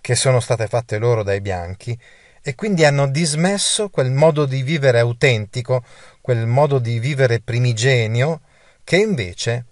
che 0.00 0.14
sono 0.14 0.38
state 0.38 0.68
fatte 0.68 0.98
loro 0.98 1.24
dai 1.24 1.40
bianchi 1.40 1.98
e 2.46 2.54
quindi 2.54 2.84
hanno 2.84 3.08
dismesso 3.08 3.88
quel 3.88 4.12
modo 4.12 4.46
di 4.46 4.62
vivere 4.62 5.00
autentico, 5.00 5.82
quel 6.20 6.46
modo 6.46 6.78
di 6.78 7.00
vivere 7.00 7.40
primigenio 7.40 8.42
che 8.84 8.98
invece 8.98 9.64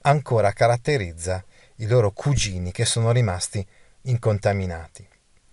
ancora 0.00 0.50
caratterizza 0.50 1.44
i 1.76 1.86
loro 1.86 2.10
cugini 2.10 2.72
che 2.72 2.84
sono 2.84 3.12
rimasti 3.12 3.64
incontaminati. 4.02 5.06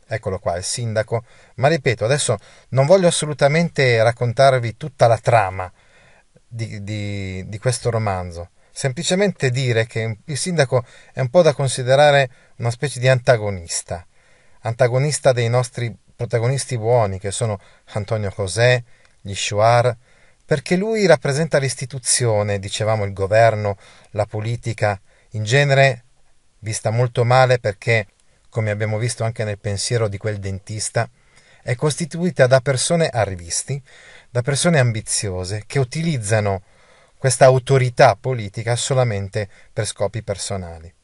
Eccolo 0.07 0.39
qua, 0.39 0.57
il 0.57 0.63
sindaco. 0.63 1.23
Ma 1.57 1.67
ripeto, 1.67 2.05
adesso 2.05 2.39
non 2.69 2.87
voglio 2.87 3.05
assolutamente 3.05 4.01
raccontarvi 4.01 4.75
tutta 4.75 5.05
la 5.05 5.19
trama 5.19 5.71
di, 6.47 6.83
di, 6.83 7.47
di 7.47 7.59
questo 7.59 7.91
romanzo, 7.91 8.49
semplicemente 8.71 9.51
dire 9.51 9.85
che 9.85 10.17
il 10.25 10.37
sindaco 10.37 10.83
è 11.13 11.19
un 11.19 11.29
po' 11.29 11.43
da 11.43 11.53
considerare 11.53 12.27
una 12.55 12.71
specie 12.71 12.99
di 12.99 13.07
antagonista, 13.07 14.03
antagonista 14.61 15.31
dei 15.31 15.47
nostri 15.47 15.95
protagonisti 16.17 16.79
buoni 16.79 17.19
che 17.19 17.29
sono 17.31 17.61
Antonio 17.93 18.33
José, 18.35 18.83
gli 19.21 19.35
Shuar, 19.35 19.95
perché 20.43 20.75
lui 20.75 21.05
rappresenta 21.05 21.59
l'istituzione, 21.59 22.57
dicevamo 22.57 23.05
il 23.05 23.13
governo, 23.13 23.77
la 24.11 24.25
politica, 24.25 24.99
in 25.31 25.43
genere 25.43 26.05
vista 26.59 26.89
molto 26.89 27.23
male 27.23 27.59
perché, 27.59 28.07
come 28.49 28.71
abbiamo 28.71 28.97
visto 28.97 29.23
anche 29.23 29.43
nel 29.43 29.59
pensiero 29.59 30.07
di 30.07 30.17
quel 30.17 30.39
dentista, 30.39 31.07
è 31.61 31.75
costituita 31.75 32.47
da 32.47 32.61
persone 32.61 33.09
arrivisti, 33.09 33.79
da 34.31 34.41
persone 34.41 34.79
ambiziose 34.79 35.63
che 35.67 35.77
utilizzano 35.77 36.63
questa 37.17 37.45
autorità 37.45 38.17
politica 38.19 38.75
solamente 38.75 39.47
per 39.71 39.85
scopi 39.85 40.23
personali 40.23 40.96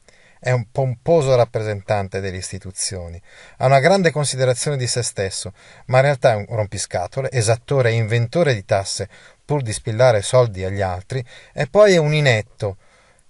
è 0.44 0.50
un 0.50 0.66
pomposo 0.70 1.34
rappresentante 1.36 2.20
delle 2.20 2.36
istituzioni, 2.36 3.18
ha 3.56 3.64
una 3.64 3.80
grande 3.80 4.10
considerazione 4.10 4.76
di 4.76 4.86
se 4.86 5.02
stesso, 5.02 5.54
ma 5.86 5.96
in 5.96 6.02
realtà 6.02 6.32
è 6.32 6.34
un 6.34 6.44
rompiscatole, 6.46 7.30
esattore 7.30 7.88
e 7.88 7.94
inventore 7.94 8.52
di 8.52 8.62
tasse 8.66 9.08
pur 9.42 9.62
di 9.62 9.72
spillare 9.72 10.20
soldi 10.20 10.62
agli 10.62 10.82
altri, 10.82 11.24
e 11.54 11.66
poi 11.66 11.94
è 11.94 11.96
un 11.96 12.12
inetto 12.12 12.76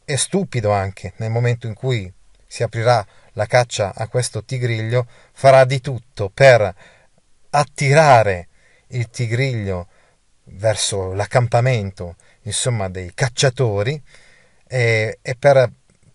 e 0.04 0.16
stupido 0.16 0.72
anche 0.72 1.12
nel 1.18 1.30
momento 1.30 1.68
in 1.68 1.74
cui 1.74 2.12
si 2.48 2.64
aprirà 2.64 3.06
la 3.34 3.46
caccia 3.46 3.94
a 3.94 4.08
questo 4.08 4.42
tigriglio, 4.42 5.06
farà 5.34 5.64
di 5.64 5.80
tutto 5.80 6.32
per 6.34 6.74
attirare 7.50 8.48
il 8.88 9.08
tigriglio 9.08 9.86
verso 10.46 11.12
l'accampamento, 11.12 12.16
insomma, 12.42 12.88
dei 12.88 13.12
cacciatori 13.14 14.02
e, 14.66 15.18
e 15.22 15.36
per 15.36 15.70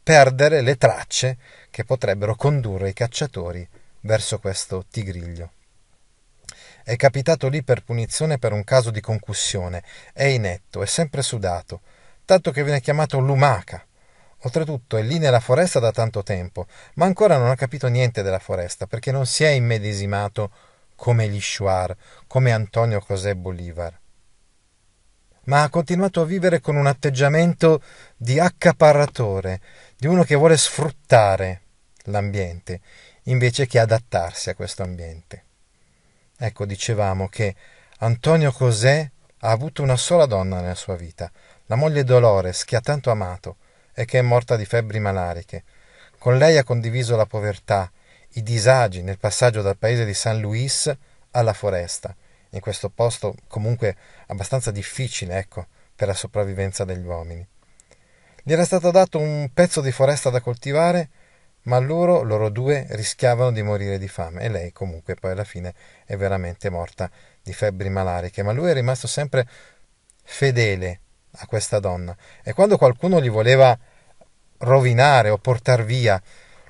perdere 0.09 0.61
le 0.61 0.75
tracce 0.75 1.37
che 1.69 1.83
potrebbero 1.83 2.33
condurre 2.33 2.89
i 2.89 2.93
cacciatori 2.93 3.69
verso 3.99 4.39
questo 4.39 4.83
tigriglio. 4.89 5.51
È 6.83 6.95
capitato 6.95 7.47
lì 7.47 7.61
per 7.61 7.83
punizione 7.83 8.39
per 8.39 8.51
un 8.51 8.63
caso 8.63 8.89
di 8.89 9.01
concussione, 9.01 9.83
è 10.11 10.23
inetto, 10.23 10.81
è 10.81 10.87
sempre 10.87 11.21
sudato, 11.21 11.81
tanto 12.25 12.49
che 12.49 12.63
viene 12.63 12.81
chiamato 12.81 13.19
lumaca. 13.19 13.85
Oltretutto 14.39 14.97
è 14.97 15.03
lì 15.03 15.19
nella 15.19 15.39
foresta 15.39 15.77
da 15.77 15.91
tanto 15.91 16.23
tempo, 16.23 16.65
ma 16.95 17.05
ancora 17.05 17.37
non 17.37 17.51
ha 17.51 17.55
capito 17.55 17.87
niente 17.87 18.23
della 18.23 18.39
foresta, 18.39 18.87
perché 18.87 19.11
non 19.11 19.27
si 19.27 19.43
è 19.43 19.49
immedesimato 19.49 20.49
come 20.95 21.27
gli 21.27 21.39
Shuar, 21.39 21.95
come 22.25 22.51
Antonio 22.51 22.99
José 23.07 23.35
Bolívar. 23.35 23.95
ma 25.49 25.63
ha 25.63 25.69
continuato 25.69 26.21
a 26.21 26.25
vivere 26.25 26.61
con 26.61 26.75
un 26.75 26.85
atteggiamento 26.85 27.81
di 28.15 28.39
accaparratore, 28.39 29.59
di 29.99 30.07
uno 30.07 30.23
che 30.23 30.35
vuole 30.35 30.55
sfruttare 30.55 31.63
l'ambiente, 32.03 32.79
invece 33.23 33.67
che 33.67 33.79
adattarsi 33.79 34.49
a 34.49 34.55
questo 34.55 34.81
ambiente. 34.81 35.43
Ecco, 36.37 36.65
dicevamo 36.65 37.27
che 37.27 37.53
Antonio 37.97 38.53
Cosè 38.53 39.11
ha 39.39 39.51
avuto 39.51 39.83
una 39.83 39.97
sola 39.97 40.25
donna 40.25 40.61
nella 40.61 40.73
sua 40.75 40.95
vita, 40.95 41.29
la 41.65 41.75
moglie 41.75 42.05
Dolores, 42.05 42.63
che 42.63 42.77
ha 42.77 42.81
tanto 42.81 43.11
amato 43.11 43.57
e 43.93 44.05
che 44.05 44.19
è 44.19 44.21
morta 44.21 44.55
di 44.55 44.63
febbri 44.63 45.01
malariche. 45.01 45.65
Con 46.17 46.37
lei 46.37 46.57
ha 46.57 46.63
condiviso 46.63 47.17
la 47.17 47.25
povertà, 47.25 47.91
i 48.35 48.41
disagi 48.41 49.01
nel 49.01 49.19
passaggio 49.19 49.61
dal 49.61 49.77
paese 49.77 50.05
di 50.05 50.13
San 50.13 50.39
Luis 50.39 50.89
alla 51.31 51.53
foresta, 51.53 52.15
in 52.51 52.61
questo 52.61 52.89
posto 52.89 53.35
comunque 53.49 53.97
abbastanza 54.27 54.71
difficile, 54.71 55.39
ecco, 55.39 55.67
per 55.93 56.07
la 56.07 56.13
sopravvivenza 56.13 56.85
degli 56.85 57.05
uomini. 57.05 57.45
Gli 58.49 58.53
era 58.53 58.65
stato 58.65 58.89
dato 58.89 59.19
un 59.19 59.51
pezzo 59.53 59.79
di 59.79 59.91
foresta 59.91 60.31
da 60.31 60.41
coltivare, 60.41 61.09
ma 61.65 61.77
loro, 61.77 62.23
loro 62.23 62.49
due, 62.49 62.87
rischiavano 62.89 63.51
di 63.51 63.61
morire 63.61 63.99
di 63.99 64.07
fame. 64.07 64.41
E 64.41 64.49
lei 64.49 64.71
comunque 64.71 65.13
poi 65.13 65.33
alla 65.33 65.43
fine 65.43 65.75
è 66.03 66.17
veramente 66.17 66.71
morta 66.71 67.11
di 67.43 67.53
febbri 67.53 67.91
malariche, 67.91 68.41
ma 68.41 68.51
lui 68.51 68.71
è 68.71 68.73
rimasto 68.73 69.05
sempre 69.05 69.47
fedele 70.23 71.01
a 71.33 71.45
questa 71.45 71.77
donna. 71.77 72.17
E 72.43 72.53
quando 72.53 72.79
qualcuno 72.79 73.21
gli 73.21 73.29
voleva 73.29 73.77
rovinare 74.57 75.29
o 75.29 75.37
portar 75.37 75.85
via 75.85 76.19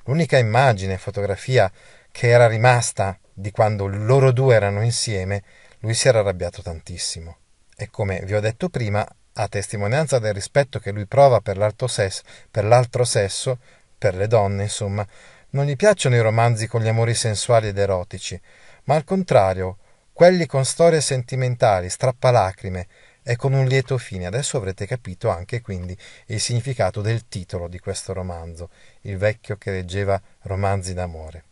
l'unica 0.04 0.36
immagine, 0.36 0.98
fotografia 0.98 1.72
che 2.12 2.28
era 2.28 2.46
rimasta 2.46 3.18
di 3.32 3.50
quando 3.50 3.86
loro 3.86 4.32
due 4.32 4.54
erano 4.54 4.82
insieme, 4.82 5.42
lui 5.78 5.94
si 5.94 6.08
era 6.08 6.18
arrabbiato 6.18 6.60
tantissimo. 6.60 7.38
E 7.74 7.88
come 7.88 8.20
vi 8.24 8.34
ho 8.34 8.40
detto 8.40 8.68
prima, 8.68 9.02
a 9.34 9.48
testimonianza 9.48 10.18
del 10.18 10.34
rispetto 10.34 10.78
che 10.78 10.92
lui 10.92 11.06
prova 11.06 11.40
per 11.40 11.56
l'altro 11.56 11.86
sesso, 11.86 12.22
per, 12.50 12.64
l'altro 12.64 13.04
sesso, 13.04 13.58
per 13.96 14.14
le 14.14 14.26
donne, 14.26 14.64
insomma, 14.64 15.06
non 15.50 15.64
gli 15.64 15.76
piacciono 15.76 16.16
i 16.16 16.20
romanzi 16.20 16.66
con 16.66 16.82
gli 16.82 16.88
amori 16.88 17.14
sensuali 17.14 17.68
ed 17.68 17.78
erotici, 17.78 18.40
ma 18.84 18.94
al 18.94 19.04
contrario, 19.04 19.78
quelli 20.12 20.46
con 20.46 20.64
storie 20.64 21.00
sentimentali, 21.00 21.88
strappalacrime 21.88 22.86
e 23.22 23.36
con 23.36 23.52
un 23.52 23.66
lieto 23.66 23.96
fine. 23.98 24.26
Adesso 24.26 24.56
avrete 24.56 24.86
capito 24.86 25.28
anche 25.28 25.60
quindi 25.60 25.96
il 26.26 26.40
significato 26.40 27.00
del 27.00 27.26
titolo 27.28 27.68
di 27.68 27.78
questo 27.78 28.12
romanzo, 28.12 28.70
il 29.02 29.16
vecchio 29.16 29.56
che 29.56 29.70
leggeva 29.70 30.20
romanzi 30.42 30.94
d'amore. 30.94 31.44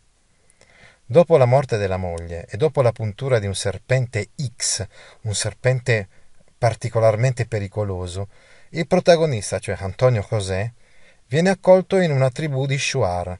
Dopo 1.05 1.37
la 1.37 1.45
morte 1.45 1.77
della 1.77 1.97
moglie 1.97 2.45
e 2.47 2.57
dopo 2.57 2.83
la 2.83 2.91
puntura 2.91 3.39
di 3.39 3.47
un 3.47 3.55
serpente 3.55 4.29
X, 4.55 4.85
un 5.21 5.33
serpente 5.33 6.07
particolarmente 6.59 7.47
pericoloso, 7.47 8.27
il 8.71 8.85
protagonista, 8.85 9.57
cioè 9.57 9.77
Antonio 9.79 10.25
José, 10.29 10.73
viene 11.27 11.49
accolto 11.49 11.97
in 11.97 12.11
una 12.11 12.29
tribù 12.29 12.65
di 12.67 12.77
Shuar, 12.77 13.39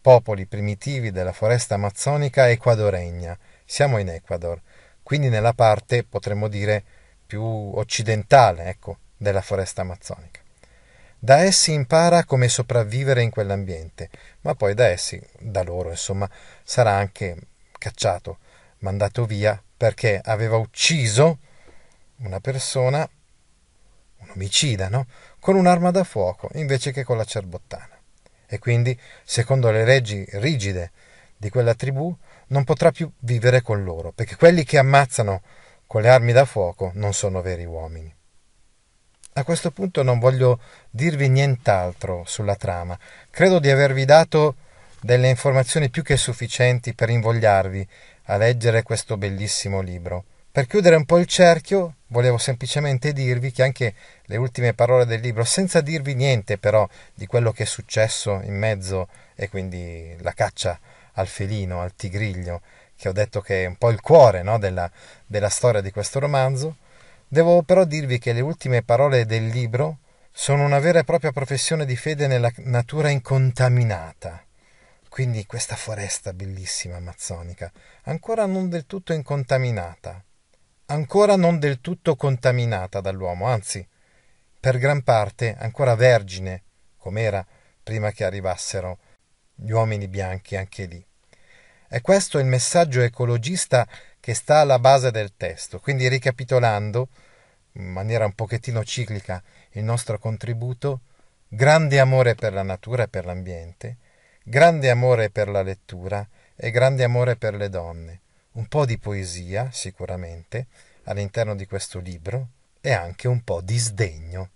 popoli 0.00 0.46
primitivi 0.46 1.10
della 1.10 1.32
foresta 1.32 1.74
amazzonica 1.74 2.48
equadoregna. 2.48 3.36
Siamo 3.64 3.98
in 3.98 4.08
Ecuador, 4.08 4.60
quindi 5.02 5.28
nella 5.28 5.52
parte, 5.52 6.04
potremmo 6.04 6.48
dire, 6.48 6.82
più 7.26 7.42
occidentale, 7.42 8.66
ecco, 8.66 8.98
della 9.16 9.42
foresta 9.42 9.82
amazzonica. 9.82 10.40
Da 11.18 11.38
essi 11.38 11.72
impara 11.72 12.24
come 12.24 12.48
sopravvivere 12.48 13.22
in 13.22 13.30
quell'ambiente, 13.30 14.10
ma 14.42 14.54
poi 14.54 14.74
da 14.74 14.86
essi, 14.86 15.20
da 15.38 15.62
loro, 15.62 15.90
insomma, 15.90 16.28
sarà 16.62 16.92
anche 16.92 17.36
cacciato, 17.78 18.38
mandato 18.78 19.24
via 19.24 19.60
perché 19.76 20.20
aveva 20.22 20.56
ucciso 20.56 21.38
una 22.18 22.40
persona, 22.40 23.08
un 24.18 24.30
omicida, 24.34 24.88
no? 24.88 25.06
Con 25.40 25.56
un'arma 25.56 25.90
da 25.90 26.04
fuoco 26.04 26.48
invece 26.54 26.92
che 26.92 27.04
con 27.04 27.16
la 27.16 27.24
cerbottana. 27.24 27.98
E 28.46 28.58
quindi, 28.58 28.98
secondo 29.24 29.70
le 29.70 29.84
leggi 29.84 30.24
rigide 30.32 30.92
di 31.36 31.50
quella 31.50 31.74
tribù, 31.74 32.16
non 32.48 32.64
potrà 32.64 32.90
più 32.90 33.10
vivere 33.20 33.62
con 33.62 33.82
loro, 33.82 34.12
perché 34.12 34.36
quelli 34.36 34.64
che 34.64 34.78
ammazzano 34.78 35.42
con 35.86 36.02
le 36.02 36.08
armi 36.08 36.32
da 36.32 36.44
fuoco 36.44 36.92
non 36.94 37.12
sono 37.12 37.42
veri 37.42 37.64
uomini. 37.64 38.14
A 39.36 39.42
questo 39.42 39.72
punto 39.72 40.04
non 40.04 40.20
voglio 40.20 40.60
dirvi 40.90 41.28
nient'altro 41.28 42.22
sulla 42.24 42.54
trama. 42.54 42.96
Credo 43.30 43.58
di 43.58 43.68
avervi 43.68 44.04
dato 44.04 44.54
delle 45.00 45.28
informazioni 45.28 45.90
più 45.90 46.02
che 46.02 46.16
sufficienti 46.16 46.94
per 46.94 47.10
invogliarvi 47.10 47.88
a 48.26 48.36
leggere 48.36 48.82
questo 48.82 49.16
bellissimo 49.16 49.80
libro. 49.80 50.24
Per 50.52 50.66
chiudere 50.68 50.94
un 50.94 51.04
po' 51.04 51.18
il 51.18 51.26
cerchio, 51.26 51.96
volevo 52.14 52.38
semplicemente 52.38 53.12
dirvi 53.12 53.50
che 53.50 53.64
anche 53.64 53.94
le 54.26 54.36
ultime 54.36 54.72
parole 54.72 55.04
del 55.04 55.20
libro, 55.20 55.42
senza 55.42 55.80
dirvi 55.80 56.14
niente 56.14 56.58
però 56.58 56.88
di 57.12 57.26
quello 57.26 57.50
che 57.50 57.64
è 57.64 57.66
successo 57.66 58.40
in 58.44 58.56
mezzo 58.56 59.08
e 59.34 59.48
quindi 59.48 60.16
la 60.20 60.32
caccia 60.32 60.78
al 61.14 61.26
felino, 61.26 61.80
al 61.80 61.94
tigriglio, 61.96 62.60
che 62.96 63.08
ho 63.08 63.12
detto 63.12 63.40
che 63.40 63.64
è 63.64 63.66
un 63.66 63.76
po' 63.76 63.90
il 63.90 64.00
cuore 64.00 64.42
no, 64.42 64.58
della, 64.58 64.88
della 65.26 65.48
storia 65.48 65.80
di 65.80 65.90
questo 65.90 66.20
romanzo, 66.20 66.76
Devo 67.34 67.62
però 67.64 67.84
dirvi 67.84 68.18
che 68.18 68.32
le 68.32 68.40
ultime 68.40 68.82
parole 68.82 69.26
del 69.26 69.48
libro 69.48 69.98
sono 70.30 70.64
una 70.64 70.78
vera 70.78 71.00
e 71.00 71.04
propria 71.04 71.32
professione 71.32 71.84
di 71.84 71.96
fede 71.96 72.28
nella 72.28 72.52
natura 72.58 73.08
incontaminata. 73.08 74.40
Quindi 75.08 75.44
questa 75.44 75.74
foresta 75.74 76.32
bellissima 76.32 76.94
amazzonica, 76.94 77.72
ancora 78.04 78.46
non 78.46 78.68
del 78.68 78.86
tutto 78.86 79.12
incontaminata, 79.12 80.22
ancora 80.86 81.36
non 81.36 81.58
del 81.58 81.80
tutto 81.80 82.16
contaminata 82.16 83.00
dall'uomo, 83.00 83.46
anzi, 83.46 83.86
per 84.58 84.78
gran 84.78 85.02
parte 85.02 85.56
ancora 85.58 85.94
vergine, 85.94 86.62
com'era 86.96 87.46
prima 87.82 88.10
che 88.12 88.24
arrivassero 88.24 88.98
gli 89.54 89.70
uomini 89.70 90.08
bianchi 90.08 90.56
anche 90.56 90.86
lì. 90.86 91.04
E 91.88 92.00
questo 92.00 92.38
è 92.38 92.42
il 92.42 92.48
messaggio 92.48 93.02
ecologista 93.02 93.86
che 94.18 94.34
sta 94.34 94.60
alla 94.60 94.78
base 94.78 95.10
del 95.10 95.36
testo. 95.36 95.80
Quindi 95.80 96.08
ricapitolando, 96.08 97.08
in 97.72 97.84
maniera 97.84 98.24
un 98.24 98.32
pochettino 98.32 98.82
ciclica, 98.84 99.42
il 99.72 99.84
nostro 99.84 100.18
contributo, 100.18 101.00
grande 101.46 102.00
amore 102.00 102.34
per 102.34 102.52
la 102.52 102.62
natura 102.62 103.04
e 103.04 103.08
per 103.08 103.26
l'ambiente, 103.26 103.98
grande 104.42 104.90
amore 104.90 105.30
per 105.30 105.48
la 105.48 105.62
lettura 105.62 106.26
e 106.56 106.70
grande 106.70 107.04
amore 107.04 107.36
per 107.36 107.54
le 107.54 107.68
donne, 107.68 108.20
un 108.54 108.66
po' 108.66 108.84
di 108.84 108.98
poesia 108.98 109.70
sicuramente 109.72 110.66
all'interno 111.04 111.54
di 111.54 111.66
questo 111.66 111.98
libro 111.98 112.48
e 112.80 112.92
anche 112.92 113.28
un 113.28 113.42
po' 113.42 113.60
di 113.60 113.78
sdegno 113.78 114.50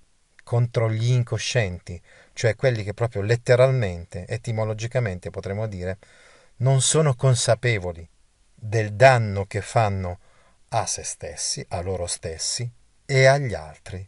contro 0.45 0.91
gli 0.91 1.11
incoscienti, 1.11 2.01
cioè 2.33 2.57
quelli 2.57 2.83
che 2.83 2.95
proprio 2.95 3.23
letteralmente, 3.23 4.27
etimologicamente 4.27 5.31
potremmo 5.31 5.67
dire, 5.67 5.99
non 6.59 6.81
sono 6.81 7.15
consapevoli 7.15 8.09
del 8.55 8.95
danno 8.95 9.45
che 9.45 9.61
fanno 9.61 10.19
a 10.69 10.87
se 10.87 11.03
stessi, 11.03 11.65
a 11.69 11.81
loro 11.81 12.07
stessi 12.07 12.69
e 13.05 13.27
agli 13.27 13.55
altri 13.55 14.07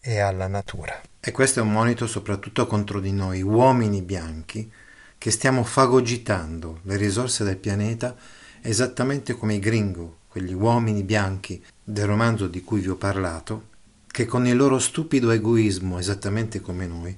e 0.00 0.18
alla 0.18 0.46
natura. 0.46 1.00
E 1.20 1.30
questo 1.32 1.60
è 1.60 1.62
un 1.62 1.72
monito 1.72 2.06
soprattutto 2.06 2.66
contro 2.66 3.00
di 3.00 3.12
noi, 3.12 3.42
uomini 3.42 4.02
bianchi, 4.02 4.70
che 5.16 5.30
stiamo 5.30 5.64
fagocitando 5.64 6.80
le 6.82 6.96
risorse 6.96 7.44
del 7.44 7.56
pianeta 7.56 8.14
esattamente 8.62 9.34
come 9.34 9.54
i 9.54 9.58
gringo, 9.58 10.18
quegli 10.28 10.52
uomini 10.52 11.02
bianchi 11.02 11.62
del 11.82 12.06
romanzo 12.06 12.46
di 12.48 12.62
cui 12.62 12.80
vi 12.80 12.88
ho 12.88 12.96
parlato, 12.96 13.68
che 14.06 14.26
con 14.26 14.46
il 14.46 14.56
loro 14.56 14.78
stupido 14.78 15.30
egoismo, 15.30 15.98
esattamente 15.98 16.60
come 16.60 16.86
noi, 16.86 17.16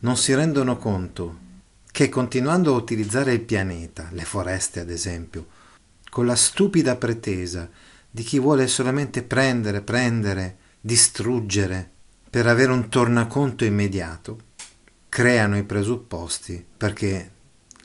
non 0.00 0.16
si 0.16 0.34
rendono 0.34 0.76
conto 0.76 1.50
che 1.90 2.08
continuando 2.08 2.72
a 2.72 2.76
utilizzare 2.76 3.34
il 3.34 3.40
pianeta, 3.40 4.08
le 4.12 4.24
foreste 4.24 4.80
ad 4.80 4.90
esempio, 4.90 5.46
con 6.08 6.26
la 6.26 6.36
stupida 6.36 6.96
pretesa 6.96 7.68
di 8.10 8.22
chi 8.22 8.38
vuole 8.38 8.66
solamente 8.66 9.22
prendere, 9.22 9.82
prendere, 9.82 10.56
distruggere 10.80 11.90
per 12.28 12.46
avere 12.46 12.72
un 12.72 12.88
tornaconto 12.88 13.64
immediato, 13.64 14.38
creano 15.08 15.56
i 15.58 15.64
presupposti 15.64 16.64
perché 16.76 17.30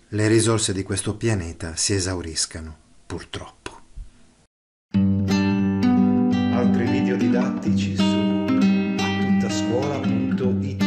le 0.09 0.27
risorse 0.27 0.71
di 0.71 0.83
questo 0.83 1.15
pianeta 1.15 1.75
si 1.75 1.93
esauriscano, 1.93 2.77
purtroppo. 3.07 3.71
Altri 6.53 6.85
video 6.85 7.15
didattici 7.15 7.95
su 7.95 8.03
attuttascuola.it 8.99 10.86